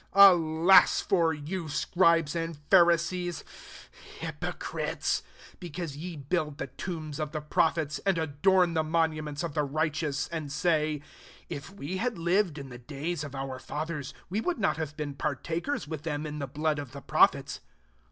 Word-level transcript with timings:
29*" 0.15 0.31
Alas 0.31 0.99
for 0.99 1.31
you, 1.31 1.69
scribes 1.69 2.35
and 2.35 2.57
Pharisees, 2.71 3.43
hypocrites! 4.19 5.21
because 5.59 5.95
ye 5.95 6.15
build 6.17 6.57
*the 6.57 6.65
tombs 6.65 7.19
of 7.19 7.33
the 7.33 7.39
pro 7.39 7.65
phets, 7.69 7.99
and 8.03 8.17
adorn 8.17 8.73
the 8.73 8.81
monuments 8.81 9.43
6f 9.43 9.53
the 9.53 9.63
righteous; 9.63 10.27
30 10.29 10.35
and 10.37 10.51
say, 10.51 11.01
* 11.25 11.49
If 11.49 11.71
We 11.71 11.97
had 11.97 12.17
lived 12.17 12.57
in 12.57 12.69
the 12.69 12.79
days 12.79 13.23
of 13.23 13.35
our 13.35 13.59
Bithers, 13.59 14.11
we 14.27 14.41
would 14.41 14.57
not 14.57 14.77
have 14.77 14.97
been 14.97 15.13
partakers 15.13 15.87
with 15.87 16.01
them 16.01 16.25
in 16.25 16.39
the 16.39 16.47
blood 16.47 16.79
of 16.79 16.93
the 16.93 17.01
prophets.' 17.01 17.59